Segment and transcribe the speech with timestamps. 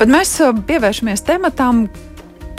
[0.00, 0.30] Bet mēs
[0.64, 1.82] pievēršamies tematam,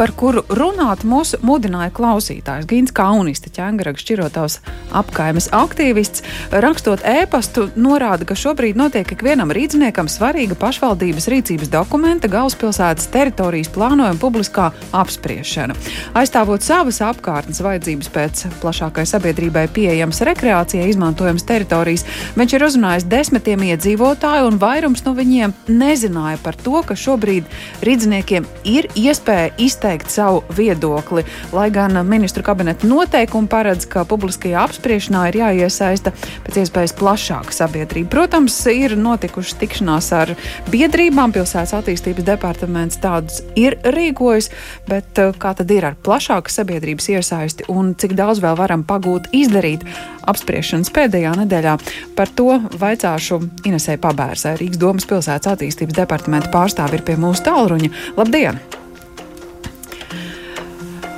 [0.01, 2.65] par kuru runāt mūsu mudināja klausītājs.
[2.65, 4.55] Gins Kaunista, ķēngaraga šķirotavas
[4.97, 6.23] apkaimes aktīvists,
[6.63, 14.17] rakstot ēpastu, norāda, ka šobrīd notiek ikvienam rīdzniekam svarīga pašvaldības rīcības dokumenta galvaspilsētas teritorijas plānojuma
[14.17, 14.71] publiskā
[15.03, 15.77] apspriešana.
[16.17, 22.07] Aizstāvot savas apkārtnes vajadzības pēc plašākai sabiedrībai pieejamas rekreācijai izmantojams teritorijas,
[22.41, 27.45] viņš ir uzrunājis desmitiem iedzīvotāju, un vairums no viņiem nezināja par to, ka šobrīd
[27.85, 31.23] rīdzniekiem ir iespēja izteikt izteikt savu viedokli.
[31.51, 36.13] Lai gan ministru kabineta noteikumi paredz, ka publiskajā apspriešanā ir jāiesaista
[36.45, 38.09] pēc iespējas plašāka sabiedrība.
[38.13, 40.33] Protams, ir notikušas tikšanās ar
[40.71, 44.51] biedrībām, pilsētas attīstības departaments tādus ir rīkojis,
[44.87, 49.27] bet eh, kā tad ir ar plašāku sabiedrības iesaisti un cik daudz vēl varam pagūt
[49.35, 49.83] izdarīt
[50.23, 51.77] apspriešanas pēdējā nedēļā?
[52.15, 57.91] Par to vaicāšu Inesē Pabērsai, Rīgas domas pilsētas attīstības departamenta pārstāvi ir pie mūsu tālruņa.
[58.19, 58.80] Labdien!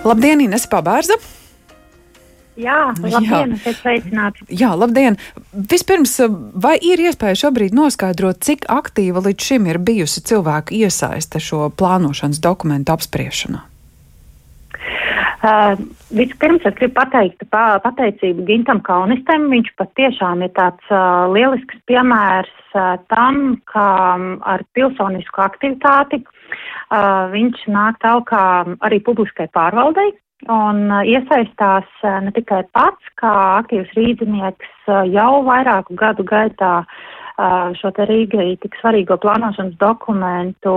[0.04, 1.16] Labdien, Ines Pabērza!
[2.60, 4.44] Jā, labdien, sveicināti.
[4.54, 5.16] Jā, labdien.
[5.72, 6.20] Vispirms,
[6.54, 12.44] vai ir iespēja šobrīd noskaidrot, cik aktīva līdz šim ir bijusi cilvēku iesaiste šo plānošanas
[12.44, 13.64] dokumentu apspriešanā?
[15.44, 15.76] Uh,
[16.16, 19.50] vispirms es gribu pateikt pa, pateicību Gintam Kaunistam.
[19.52, 26.24] Viņš patiešām ir tāds uh, lielisks piemērs uh, tam, ka um, ar pilsonisku aktivitāti
[26.94, 28.30] Uh, viņš nāk tālāk
[28.86, 30.12] arī publiskai pārvaldei
[30.52, 33.32] un uh, iesaistās uh, ne tikai pats kā
[33.64, 36.84] aktīvs rīznieks jau vairāku gadu gaitā
[37.80, 40.74] šo te Rīgai tik svarīgo plānošanas dokumentu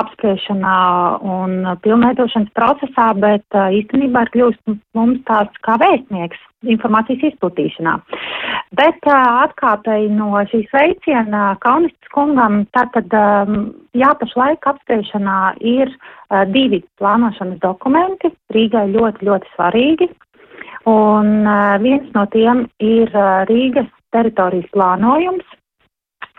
[0.00, 0.78] apspriešanā
[1.24, 6.40] un pilnveidošanas procesā, bet īstenībā ir kļūst mums tāds kā vēstnieks
[6.74, 7.94] informācijas izplatīšanā.
[8.74, 13.12] Bet atkāpēji no šīs veiciena Kaunistas kungam, tātad
[13.94, 15.92] jā, pašlaik apspriešanā ir
[16.54, 20.10] divi plānošanas dokumenti, Rīgai ļoti, ļoti svarīgi.
[20.90, 21.46] Un
[21.80, 23.12] viens no tiem ir
[23.48, 25.46] Rīgas teritorijas plānojums,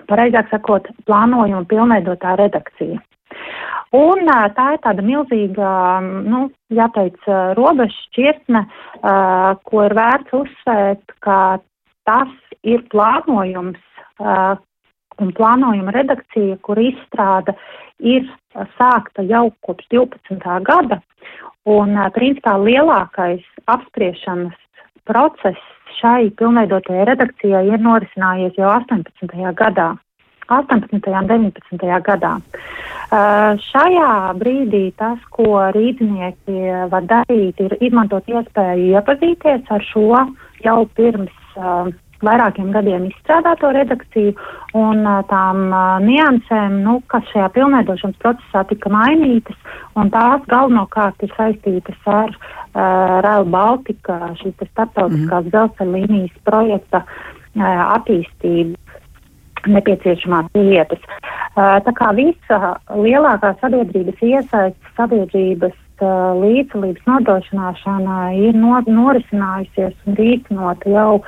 [0.09, 3.01] pareizāk sakot, plānojuma pilnveidotā redakcija.
[3.95, 5.69] Un tā ir tāda milzīga,
[6.25, 7.19] nu, jāteic,
[7.57, 8.63] robeža šķirtne,
[9.69, 11.39] ko ir vērts uzsvērt, ka
[12.09, 12.31] tas
[12.66, 13.79] ir plānojums
[15.22, 17.55] un plānojuma redakcija, kur izstrāda
[18.00, 18.25] ir
[18.79, 20.59] sākta jau kopš 12.
[20.67, 21.00] gada.
[21.66, 24.57] Un, principā, lielākais apspriešanas
[25.09, 25.61] process
[26.00, 29.53] šai pilnveidotajai redakcijai ir norisinājies jau 18.
[29.57, 29.94] gadā.
[30.47, 31.07] 18.
[31.07, 32.01] un 19.
[32.06, 32.38] gadā.
[32.38, 40.25] Uh, šajā brīdī tas, ko rīznieki var darīt, ir izmantot iespēju iepazīties ar šo
[40.66, 41.89] jau pirms uh,
[42.25, 44.34] vairākiem gadiem izstrādāto redakciju
[44.78, 45.67] un uh, tām
[46.05, 49.57] niansēm, nu, kas šajā pilnveidošanas procesā tika mainītas,
[49.95, 52.38] un tās galvenokārt ir saistītas ar
[52.75, 57.05] Rail Baltica, šīs starptautiskās mm dzelzceļa līnijas projekta
[57.55, 58.75] attīstību
[59.67, 61.01] nepieciešamās lietas.
[61.55, 71.21] Tā kā visa lielākā sabiedrības iesaistas, sabiedrības līdzdalības nodrošināšana ir no, norisinājusies un īstenota jau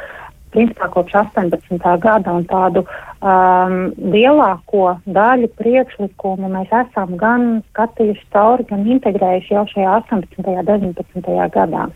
[0.52, 1.78] principā kopš 18.
[2.00, 9.66] gada un tādu um, lielāko daļu priekšlikumu mēs esam gan skatījuši cauri, gan integrējuši jau
[9.74, 10.40] šajā 18.
[10.40, 11.38] un 19.
[11.54, 11.88] gadā.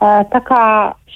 [0.00, 0.64] Uh, tā kā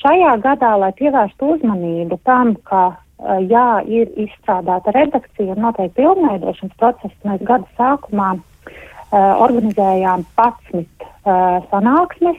[0.01, 6.77] šajā gadā, lai pievērstu uzmanību tam, ka Eh, jā, ir izstrādāta redakcija un noteikti pilnveidošanas
[6.79, 7.15] process.
[7.27, 12.39] Mēs gada sākumā uh, organizējām 11 uh, sanāksmes,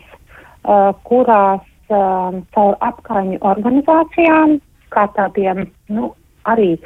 [0.64, 4.60] uh, kurās uh, caur apkaiņu organizācijām,
[4.94, 6.14] kā tādiem nu,
[6.50, 6.78] arī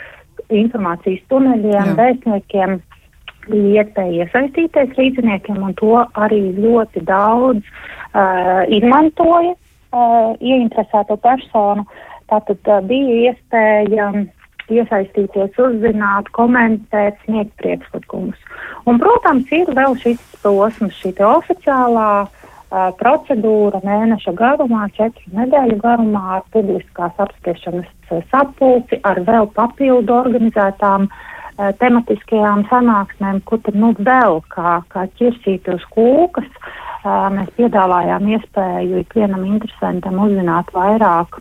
[0.49, 2.79] informācijas tuneļiem, vēstniekiem,
[3.43, 11.83] bija iespēja iesaistīties līdziniekiem, un to arī ļoti daudz uh, izmantoja uh, ieinteresēto personu.
[11.83, 14.11] Uh, Tātad bija iespēja
[14.71, 18.39] iesaistīties, uzzināt, komentēt, sniegt priekšlikumus.
[18.87, 26.23] Un, protams, ir vēl šis posms, šī oficiālā uh, procedūra mēneša garumā, četru nedēļu garumā
[26.39, 27.91] ar publiskās apspriešanas
[28.31, 35.69] sapulci, ar vēl papildu organizētām uh, tematiskajām sanāksmēm, kur tad nu vēl kā, kā ķirsīt
[35.75, 36.47] uz kūkas.
[36.47, 41.39] Uh, mēs piedāvājām iespēju ikvienam interesantam uzzināt vairāk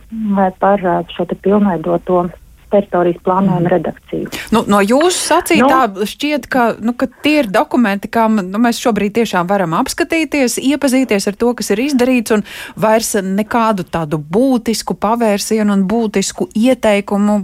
[0.59, 2.25] par šo pilnveidoto
[2.73, 4.31] teritorijas plānojuma redakciju.
[4.53, 8.81] Nu, no jūsu sacītā nu, šķiet, ka, nu, ka tie ir dokumenti, kam nu, mēs
[8.81, 12.45] šobrīd tiešām varam apskatīties, iepazīties ar to, kas ir izdarīts, un
[12.79, 17.39] vairs nekādu tādu būtisku pavērsienu un būtisku ieteikumu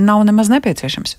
[0.00, 1.18] nav nemaz nepieciešams.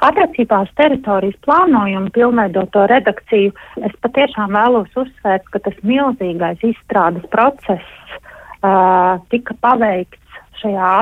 [0.00, 3.52] Attiecībā uz teritorijas plānojumu, pilnveidoto redakciju,
[3.84, 8.16] es patiešām vēlos uzsvērt, ka tas milzīgais izstrādes process
[8.64, 10.94] uh, tika paveikts šajā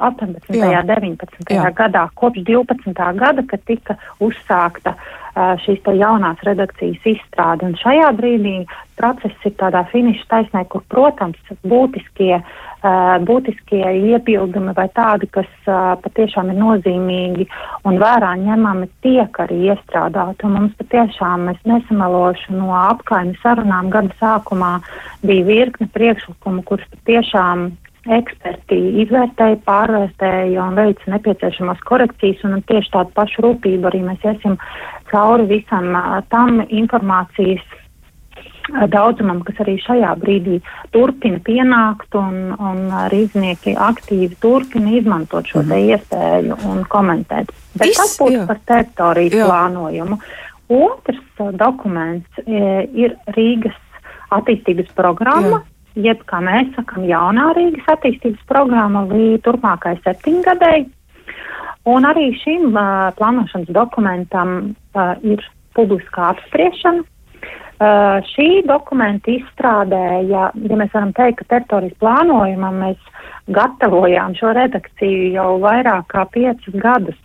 [0.00, 0.50] 18.
[0.50, 1.50] un 19.
[1.52, 1.70] Jā.
[1.76, 2.94] gadā, kopš 12.
[3.20, 7.68] gada, kad tika uzsākta uh, šīs jaunās redakcijas izstrāde.
[7.68, 8.54] Un šajā brīdī
[9.00, 13.82] process ir tādā finiša taisnē, kur, protams, būtiskie, uh, būtiskie
[14.12, 17.46] iebildumi vai tādi, kas uh, patiešām ir nozīmīgi
[17.88, 20.48] un vērā ņemami, tiek arī iestrādāti.
[20.48, 24.78] Un mums patiešām, es nesamelošu no apkaimju sarunām gada sākumā,
[25.24, 27.70] bija virkne priekšlikumu, kurus patiešām
[28.08, 34.56] eksperti izvērtēja, pārvērtēja un veica nepieciešamās korekcijas, un tieši tādu pašu rūpību arī mēs iesim
[35.10, 35.92] cauri visam
[36.32, 37.66] tam informācijas
[38.90, 40.60] daudzumam, kas arī šajā brīdī
[40.94, 45.90] turpina pienākt, un, un rīznieki aktīvi turpina izmantot šo te mhm.
[45.90, 47.52] iespēju un komentēt.
[47.74, 49.48] Bet tas būtu par teritorijas jā.
[49.48, 50.20] plānojumu.
[50.70, 53.76] Otrs dokuments e, ir Rīgas
[54.30, 55.58] attīstības programma.
[55.58, 60.88] Jā jeb, kā mēs sakam, jaunā Rīgas attīstības programma līdz turpmākai septiņgadēji.
[61.90, 65.42] Un arī šim uh, plānošanas dokumentam uh, ir
[65.78, 67.06] publiskā apspriešana.
[67.80, 73.06] Uh, šī dokumenta izstrādēja, ja mēs varam teikt, ka teritorijas plānojumam mēs
[73.56, 77.16] gatavojām šo redakciju jau vairāk kā piecus gadus.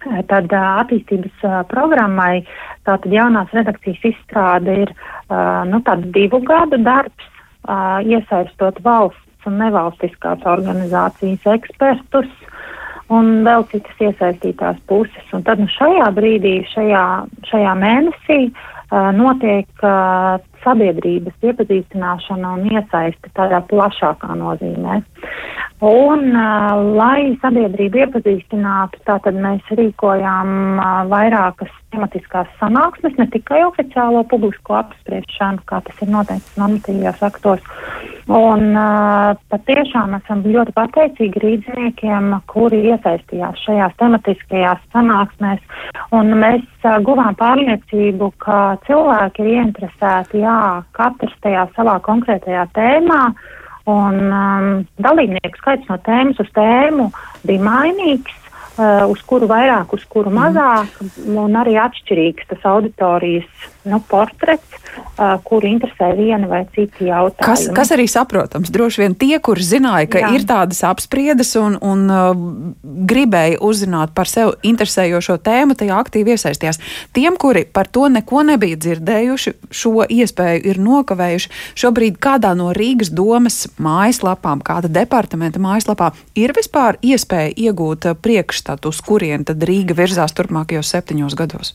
[0.00, 2.46] Tad uh, attīstības uh, programmai
[2.88, 7.29] tātad jaunās redakcijas izstrāde ir uh, nu, tāds divu gadu darbs,
[7.68, 12.30] uh, iesaistot valsts un nevalstiskās organizācijas ekspertus
[13.10, 15.32] un vēl citas iesaistītās puses.
[15.34, 17.04] Un tad nu, šajā brīdī, šajā,
[17.50, 25.00] šajā mēnesī uh, notiek uh, sabiedrības iepazīstināšana un iesaiste tādā plašākā nozīmē.
[25.80, 34.20] Un, uh, lai sabiedrību iepazīstinātu, tātad mēs rīkojām uh, vairākas tematiskās sanāksmes, ne tikai oficiālo
[34.28, 37.62] publisko apspriešanu, kā tas ir noteikts normatīvajos aktos.
[38.28, 45.64] Un uh, patiešām esam ļoti pateicīgi rīdziniekiem, kuri iesaistījās šajās tematiskajās sanāksmēs.
[46.12, 50.60] Un mēs uh, guvām pārliecību, ka cilvēki ir ieinteresēti, jā,
[51.00, 53.22] katrs tajā savā konkrētajā tēmā.
[53.88, 54.68] Un um,
[55.00, 57.08] dalībnieku skaits no tēmas uz tēmu
[57.48, 58.39] bija mainīgs,
[59.10, 60.38] uz kuru vairāk, uz kuru mhm.
[60.40, 61.00] mazāk,
[61.44, 64.76] un arī atšķirīgs tas auditorijas nu, portrets,
[65.16, 67.46] uh, kuru interesē viena vai cita jautājuma.
[67.46, 70.32] Kas, kas arī saprotams, droši vien tie, kur zināja, ka Jā.
[70.36, 72.42] ir tādas apspriedes un, un uh,
[73.08, 76.80] gribēja uzzināt par sev interesējošo tēmu, tajā aktīvi iesaistījās.
[77.16, 83.12] Tiem, kuri par to neko nebija dzirdējuši, šo iespēju ir nokavējuši, šobrīd kādā no Rīgas
[83.16, 88.18] domas mājaslapām, kāda departamenta mājaslapā ir vispār iespēja iegūt uh,
[88.70, 91.74] priekšstatu, uz kurien tad Rīga virzās turpmākajos septiņos gados?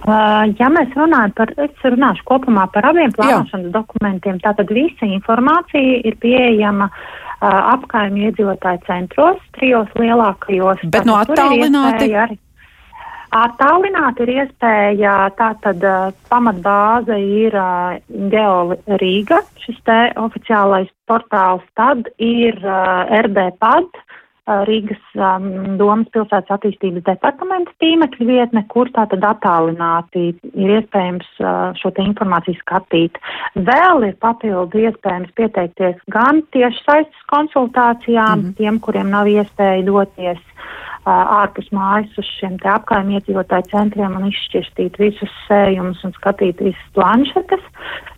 [0.00, 3.72] Uh, ja mēs runājam par, es runāšu kopumā par abiem plānošanas Jā.
[3.74, 10.80] dokumentiem, tātad visa informācija ir pieejama uh, apkaimju iedzīvotāju centros, trijos lielākajos.
[10.88, 12.14] Bet no attālināti?
[12.16, 12.38] Arī,
[13.28, 22.08] attālināti ir iespēja, tātad uh, pamatbāze ir uh, Geoli Rīga, šis te oficiālais portāls, tad
[22.16, 24.00] ir uh, RDPAD,
[24.68, 31.92] Rīgas um, domas pilsētas attīstības departamenta tīmekļa vietne, kur tātad attālināti ir iespējams uh, šo
[31.94, 33.18] te informāciju skatīt.
[33.54, 38.56] Vēl ir papildu iespējams pieteikties gan tieši saistas konsultācijām, mm -hmm.
[38.58, 40.40] tiem, kuriem nav iespēja doties
[41.08, 46.90] ārpus mājas uz šiem te apkaimju iedzīvotāju centriem un izšķirstīt visus sējumus un skatīt visas
[46.96, 47.62] planšetes.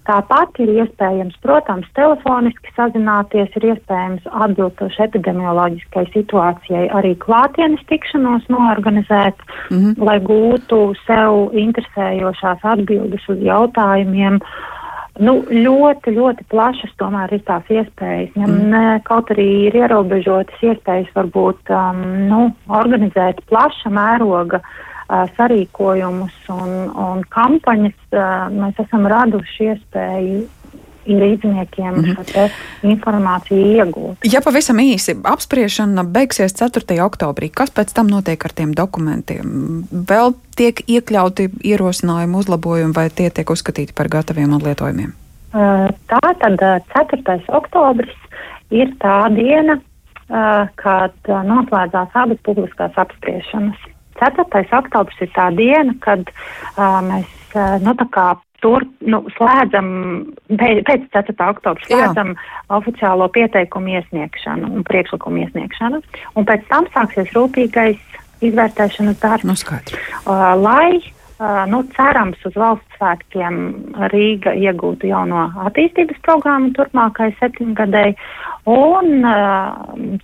[0.03, 9.39] Tāpat ir iespējams, protams, telefoniski sazināties, ir iespējams atbilstoši epidemioloģiskai situācijai arī klātienes tikšanos noorganizēt,
[9.71, 10.05] mm -hmm.
[10.09, 14.43] lai gūtu sev interesējošās atbildes uz jautājumiem.
[15.21, 18.31] Nu, ļoti, ļoti plašas tomēr ir tās iespējas.
[18.35, 18.71] Ja, mm.
[18.75, 22.01] ne, kaut arī ir ierobežotas iespējas varbūt um,
[22.33, 24.92] nu, organizēt plaša mēroga uh,
[25.37, 27.99] sarīkojumus un, un kampaņas.
[28.57, 30.43] Mēs esam raduši iespēju
[31.07, 32.33] līdziniekiem mm -hmm.
[32.33, 32.49] šo
[32.89, 34.17] informāciju iegūt.
[34.33, 37.03] Ja pavisam īsi apspriešana beigsies 4.
[37.03, 39.47] oktobrī, kas pēc tam notiek ar tiem dokumentiem?
[39.91, 45.13] Vēl tiek iekļauti ierosinājumi, uzlabojumi, vai tie tiek uzskatīti par gataviem un lietojumiem?
[46.07, 46.61] Tā tad
[46.95, 47.41] 4.
[47.49, 48.17] oktobris
[48.71, 49.81] ir tā diena,
[50.75, 53.92] kad noslēdzās abas publiskās apspriešanas.
[54.23, 54.65] 4.
[54.79, 56.31] oktobris ir tā diena, kad
[57.11, 57.29] mēs
[57.83, 57.97] nu,
[58.63, 59.89] tur nu, slēdzam,
[60.55, 61.35] pēc 4.
[61.51, 62.53] oktobra slēdzam Jā.
[62.79, 66.03] oficiālo pieteikumu iesniegšanu un priekšlikumu iesniegšanu,
[66.39, 67.99] un pēc tam sāksies rūpīgais
[68.43, 69.47] izvērtēšanas darbs.
[69.47, 73.59] Nu, uh, lai uh, nu, cerams uz valsts svētkiem
[74.13, 78.17] Rīga iegūtu jauno attīstības programmu turpmākai septiņgadēji.
[78.71, 79.73] Un uh,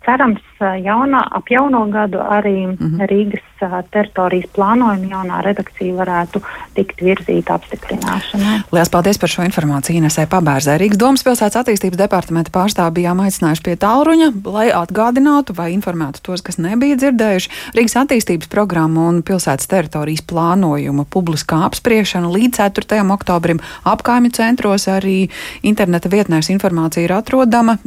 [0.07, 3.07] cerams, jaunā, ap jauno gadu arī mm -hmm.
[3.11, 6.41] Rīgas uh, teritorijas plānojuma jaunā redakcija varētu
[6.75, 8.63] tikt virzīta apstiprināšanai.
[8.73, 10.79] Lielas paldies par šo informāciju Inesē Pabērzē.
[10.79, 16.43] Rīgas domas pilsētas attīstības departamenta pārstāvji bijām aicinājuši pie tālruņa, lai atgādinātu vai informētu tos,
[16.43, 23.03] kas nebija dzirdējuši Rīgas attīstības programmu un pilsētas teritorijas plānojuma publiskā apspriešana līdz 4.
[23.13, 25.29] oktobrim apkaimju centros arī
[25.63, 27.77] interneta vietnēs informācija ir atrodama.